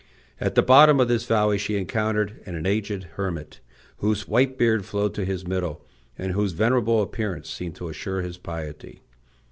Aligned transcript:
At 0.39 0.55
the 0.55 0.63
bottom 0.63 0.99
of 0.99 1.09
this 1.09 1.25
valley 1.27 1.59
she 1.59 1.77
encountered 1.77 2.41
an 2.47 2.65
aged 2.65 3.03
hermit, 3.17 3.59
whose 3.97 4.27
white 4.27 4.57
beard 4.57 4.83
flowed 4.83 5.13
to 5.13 5.25
his 5.25 5.45
middle, 5.47 5.85
and 6.17 6.31
whose 6.31 6.53
venerable 6.53 7.03
appearance 7.03 7.51
seemed 7.51 7.75
to 7.75 7.87
assure 7.87 8.23
his 8.23 8.39
piety. 8.39 9.03